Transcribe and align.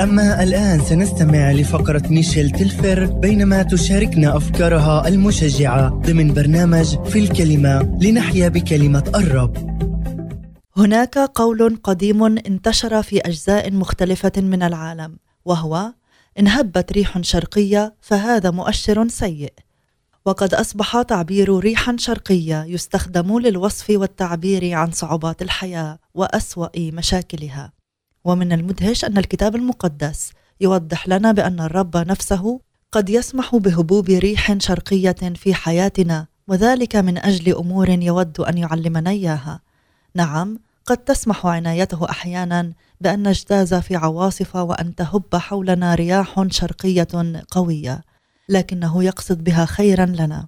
أما 0.00 0.42
الآن 0.42 0.80
سنستمع 0.80 1.52
لفقرة 1.52 2.02
ميشيل 2.08 2.50
تلفر 2.50 3.04
بينما 3.04 3.62
تشاركنا 3.62 4.36
أفكارها 4.36 5.08
المشجعة 5.08 5.88
ضمن 5.88 6.34
برنامج 6.34 7.08
في 7.08 7.18
الكلمة 7.18 7.98
لنحيا 8.00 8.48
بكلمة 8.48 9.12
الرب. 9.14 9.56
هناك 10.76 11.18
قول 11.18 11.78
قديم 11.82 12.24
انتشر 12.24 13.02
في 13.02 13.18
أجزاء 13.18 13.72
مختلفة 13.72 14.32
من 14.36 14.62
العالم 14.62 15.16
وهو 15.44 15.92
إن 16.38 16.48
هبت 16.48 16.92
ريح 16.92 17.20
شرقية 17.20 17.94
فهذا 18.00 18.50
مؤشر 18.50 19.08
سيء. 19.08 19.52
وقد 20.24 20.54
أصبح 20.54 21.02
تعبير 21.02 21.58
ريحا 21.58 21.96
شرقية 21.98 22.64
يستخدم 22.64 23.38
للوصف 23.38 23.90
والتعبير 23.90 24.74
عن 24.74 24.90
صعوبات 24.90 25.42
الحياة 25.42 25.98
وأسوأ 26.14 26.68
مشاكلها. 26.78 27.83
ومن 28.24 28.52
المدهش 28.52 29.04
أن 29.04 29.18
الكتاب 29.18 29.56
المقدس 29.56 30.32
يوضح 30.60 31.08
لنا 31.08 31.32
بأن 31.32 31.60
الرب 31.60 31.96
نفسه 31.96 32.60
قد 32.92 33.10
يسمح 33.10 33.56
بهبوب 33.56 34.10
ريح 34.10 34.58
شرقية 34.58 35.16
في 35.34 35.54
حياتنا 35.54 36.26
وذلك 36.48 36.96
من 36.96 37.18
أجل 37.18 37.54
أمور 37.54 37.88
يود 37.88 38.40
أن 38.40 38.58
يعلمنا 38.58 39.10
إياها. 39.10 39.60
نعم 40.14 40.58
قد 40.86 40.96
تسمح 40.96 41.46
عنايته 41.46 42.10
أحيانا 42.10 42.72
بأن 43.00 43.28
نجتاز 43.28 43.74
في 43.74 43.96
عواصف 43.96 44.56
وأن 44.56 44.94
تهب 44.94 45.36
حولنا 45.36 45.94
رياح 45.94 46.44
شرقية 46.50 47.08
قوية 47.50 48.00
لكنه 48.48 49.04
يقصد 49.04 49.44
بها 49.44 49.64
خيرا 49.64 50.06
لنا. 50.06 50.46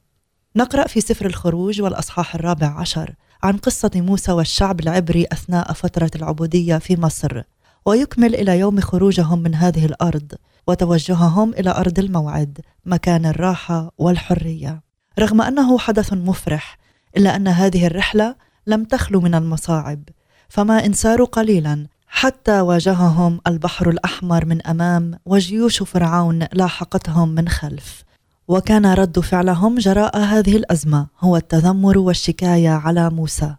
نقرأ 0.56 0.86
في 0.86 1.00
سفر 1.00 1.26
الخروج 1.26 1.80
والأصحاح 1.80 2.34
الرابع 2.34 2.80
عشر 2.80 3.14
عن 3.42 3.56
قصة 3.56 3.90
موسى 3.94 4.32
والشعب 4.32 4.80
العبري 4.80 5.26
أثناء 5.32 5.72
فترة 5.72 6.10
العبودية 6.16 6.78
في 6.78 7.00
مصر. 7.00 7.42
ويكمل 7.86 8.34
إلى 8.34 8.58
يوم 8.58 8.80
خروجهم 8.80 9.38
من 9.38 9.54
هذه 9.54 9.84
الأرض 9.84 10.32
وتوجههم 10.66 11.52
إلى 11.52 11.70
أرض 11.70 11.98
الموعد 11.98 12.58
مكان 12.86 13.26
الراحة 13.26 13.92
والحرية. 13.98 14.82
رغم 15.18 15.42
أنه 15.42 15.78
حدث 15.78 16.12
مفرح 16.12 16.78
إلا 17.16 17.36
أن 17.36 17.48
هذه 17.48 17.86
الرحلة 17.86 18.34
لم 18.66 18.84
تخلو 18.84 19.20
من 19.20 19.34
المصاعب. 19.34 20.02
فما 20.48 20.86
إن 20.86 20.92
ساروا 20.92 21.26
قليلا 21.26 21.86
حتى 22.08 22.60
واجههم 22.60 23.40
البحر 23.46 23.90
الأحمر 23.90 24.44
من 24.44 24.66
أمام 24.66 25.18
وجيوش 25.26 25.82
فرعون 25.82 26.46
لاحقتهم 26.52 27.28
من 27.28 27.48
خلف. 27.48 28.02
وكان 28.48 28.86
رد 28.86 29.20
فعلهم 29.20 29.78
جراء 29.78 30.18
هذه 30.18 30.56
الأزمة 30.56 31.06
هو 31.20 31.36
التذمر 31.36 31.98
والشكاية 31.98 32.70
على 32.70 33.10
موسى. 33.10 33.54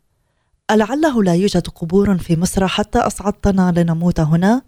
ألعله 0.72 1.24
لا 1.24 1.36
يوجد 1.36 1.68
قبور 1.68 2.18
في 2.18 2.40
مصر 2.40 2.68
حتى 2.68 3.00
أصعدتنا 3.00 3.74
لنموت 3.78 4.20
هنا؟ 4.20 4.62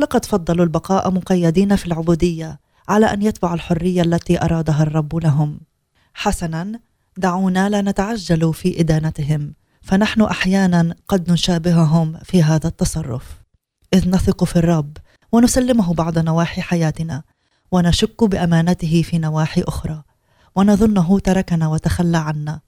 لقد 0.00 0.24
فضلوا 0.24 0.64
البقاء 0.64 1.10
مقيدين 1.10 1.76
في 1.76 1.86
العبودية 1.86 2.60
على 2.88 3.06
أن 3.06 3.22
يتبعوا 3.22 3.54
الحرية 3.54 4.02
التي 4.02 4.42
أرادها 4.44 4.82
الرب 4.82 5.16
لهم. 5.16 5.60
حسنا، 6.14 6.80
دعونا 7.16 7.68
لا 7.68 7.80
نتعجل 7.80 8.54
في 8.54 8.80
إدانتهم، 8.80 9.54
فنحن 9.82 10.22
أحيانا 10.22 10.94
قد 11.08 11.30
نشابههم 11.30 12.18
في 12.24 12.42
هذا 12.42 12.68
التصرف. 12.68 13.42
إذ 13.94 14.10
نثق 14.10 14.44
في 14.44 14.56
الرب 14.56 14.96
ونسلمه 15.32 15.94
بعض 15.94 16.18
نواحي 16.18 16.62
حياتنا، 16.62 17.22
ونشك 17.72 18.24
بأمانته 18.24 19.02
في 19.02 19.18
نواحي 19.18 19.62
أخرى، 19.62 20.02
ونظنه 20.56 21.18
تركنا 21.18 21.68
وتخلى 21.68 22.18
عنا، 22.18 22.60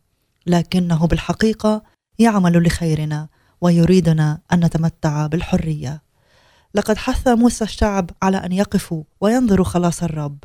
لكنه 0.46 1.06
بالحقيقة 1.06 1.82
يعمل 2.20 2.66
لخيرنا 2.66 3.28
ويريدنا 3.60 4.40
أن 4.52 4.64
نتمتع 4.64 5.26
بالحرية. 5.26 6.02
لقد 6.74 6.96
حث 6.96 7.28
موسى 7.28 7.64
الشعب 7.64 8.10
على 8.22 8.36
أن 8.36 8.52
يقفوا 8.52 9.04
وينظروا 9.20 9.64
خلاص 9.64 10.02
الرب 10.02 10.38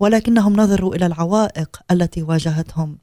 ولكنهم 0.00 0.56
نظروا 0.56 0.94
إلى 0.94 1.06
العوائق 1.06 1.80
التي 1.90 2.22
واجهتهم. 2.22 2.98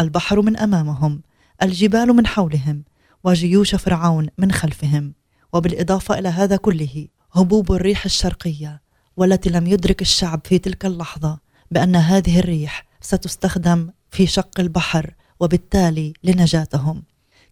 البحر 0.00 0.42
من 0.42 0.56
أمامهم 0.56 1.22
الجبال 1.62 2.08
من 2.08 2.26
حولهم 2.26 2.84
وجيوش 3.24 3.74
فرعون 3.74 4.28
من 4.38 4.52
خلفهم. 4.52 5.14
وبالإضافة 5.52 6.18
إلى 6.18 6.28
هذا 6.28 6.56
كله 6.56 7.08
هبوب 7.32 7.72
الريح 7.72 8.04
الشرقية 8.04 8.82
والتي 9.16 9.50
لم 9.50 9.66
يدرك 9.66 10.02
الشعب 10.02 10.40
في 10.44 10.58
تلك 10.58 10.86
اللحظة 10.86 11.38
بأن 11.70 11.96
هذه 11.96 12.38
الريح 12.38 12.86
ستستخدم 13.00 13.90
في 14.10 14.26
شق 14.26 14.60
البحر 14.60 15.14
وبالتالي 15.40 16.12
لنجاتهم. 16.24 17.02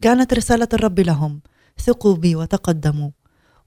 كانت 0.00 0.34
رسالة 0.34 0.68
الرب 0.72 1.00
لهم 1.00 1.40
ثقوا 1.78 2.16
بي 2.16 2.36
وتقدموا. 2.36 3.10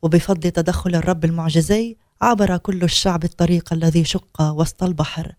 وبفضل 0.02 0.52
تدخل 0.52 0.96
الرب 0.96 1.26
المعجزي 1.26 1.98
عبر 2.22 2.58
كل 2.58 2.84
الشعب 2.84 3.24
الطريق 3.24 3.74
الذي 3.74 4.04
شق 4.04 4.42
وسط 4.42 4.84
البحر. 4.84 5.36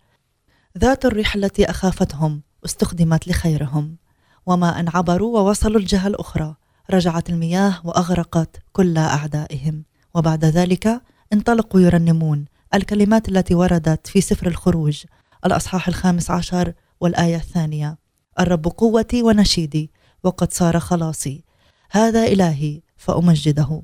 ذات 0.77 1.05
الريح 1.05 1.35
التي 1.35 1.69
أخافتهم 1.69 2.41
استخدمت 2.65 3.27
لخيرهم. 3.27 3.97
وما 4.45 4.79
أن 4.79 4.89
عبروا 4.89 5.39
ووصلوا 5.39 5.79
الجهة 5.79 6.07
الأخرى 6.07 6.55
رجعت 6.91 7.29
المياه 7.29 7.81
وأغرقت 7.83 8.57
كل 8.73 8.97
أعدائهم. 8.97 9.83
وبعد 10.15 10.45
ذلك 10.45 11.01
انطلقوا 11.33 11.81
يرنمون 11.81 12.45
الكلمات 12.73 13.29
التي 13.29 13.55
وردت 13.55 14.07
في 14.07 14.21
سفر 14.21 14.47
الخروج 14.47 15.03
الأصحاح 15.45 15.87
الخامس 15.87 16.31
عشر 16.31 16.73
والآية 17.01 17.35
الثانية. 17.35 17.97
الرب 18.39 18.67
قوتي 18.67 19.23
ونشيدي. 19.23 19.91
وقد 20.23 20.53
صار 20.53 20.79
خلاصي. 20.79 21.43
هذا 21.91 22.23
إلهي 22.23 22.81
فأمجده. 22.97 23.81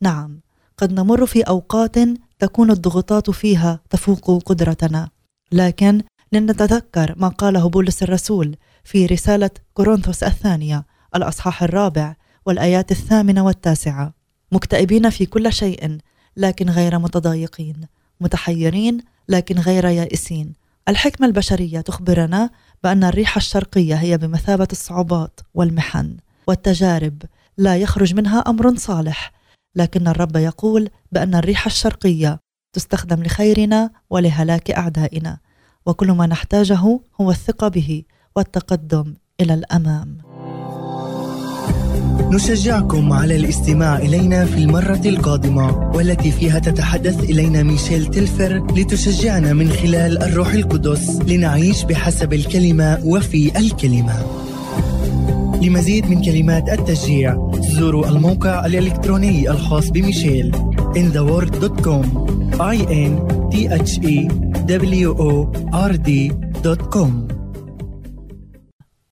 نعم 0.00 0.40
قد 0.76 0.92
نمر 0.92 1.26
في 1.26 1.42
أوقات 1.42 1.96
تكون 2.38 2.70
الضغوطات 2.70 3.30
فيها 3.30 3.80
تفوق 3.90 4.42
قدرتنا. 4.42 5.08
لكن 5.52 6.02
لنتذكر 6.32 7.14
ما 7.16 7.28
قاله 7.28 7.68
بولس 7.68 8.02
الرسول 8.02 8.56
في 8.84 9.06
رسالة 9.06 9.50
كورنثوس 9.74 10.22
الثانية 10.22 10.86
الأصحاح 11.14 11.62
الرابع 11.62 12.16
والآيات 12.46 12.90
الثامنة 12.90 13.44
والتاسعة. 13.44 14.14
مكتئبين 14.52 15.10
في 15.10 15.26
كل 15.26 15.52
شيء 15.52 15.98
لكن 16.36 16.70
غير 16.70 16.98
متضايقين. 16.98 17.86
متحيرين 18.20 18.98
لكن 19.28 19.58
غير 19.58 19.84
يائسين. 19.84 20.52
الحكمة 20.88 21.26
البشرية 21.26 21.80
تخبرنا 21.80 22.50
بأن 22.84 23.04
الريح 23.04 23.36
الشرقية 23.36 23.94
هي 23.94 24.18
بمثابة 24.18 24.68
الصعوبات 24.72 25.40
والمحن 25.54 26.16
والتجارب 26.46 27.22
لا 27.58 27.76
يخرج 27.76 28.14
منها 28.14 28.38
أمر 28.38 28.76
صالح 28.76 29.32
لكن 29.74 30.08
الرب 30.08 30.36
يقول 30.36 30.90
بأن 31.12 31.34
الريح 31.34 31.66
الشرقية 31.66 32.38
تستخدم 32.72 33.22
لخيرنا 33.22 33.90
ولهلاك 34.10 34.70
أعدائنا 34.70 35.38
وكل 35.86 36.12
ما 36.12 36.26
نحتاجه 36.26 37.00
هو 37.20 37.30
الثقة 37.30 37.68
به 37.68 38.02
والتقدم 38.36 39.14
إلى 39.40 39.54
الأمام. 39.54 40.33
نشجعكم 42.20 43.12
على 43.12 43.36
الاستماع 43.36 43.98
إلينا 43.98 44.44
في 44.44 44.58
المرة 44.58 45.00
القادمة 45.06 45.90
والتي 45.94 46.30
فيها 46.30 46.58
تتحدث 46.58 47.24
إلينا 47.24 47.62
ميشيل 47.62 48.06
تلفر 48.06 48.66
لتشجعنا 48.76 49.52
من 49.52 49.68
خلال 49.70 50.22
الروح 50.22 50.52
القدس 50.52 51.18
لنعيش 51.28 51.84
بحسب 51.84 52.32
الكلمة 52.32 52.98
وفي 53.04 53.58
الكلمة. 53.58 54.14
لمزيد 55.62 56.06
من 56.10 56.22
كلمات 56.22 56.68
التشجيع 56.68 57.50
زوروا 57.78 58.08
الموقع 58.08 58.66
الإلكتروني 58.66 59.50
الخاص 59.50 59.90
بميشيل 59.90 60.52
intheword.com 60.96 62.04
i 62.60 62.78
n 63.10 63.12
t 63.50 63.54
h 63.68 63.92
e 64.02 64.28
w 64.66 65.10
o 65.18 65.30
r 65.72 65.92
d.com 65.96 67.33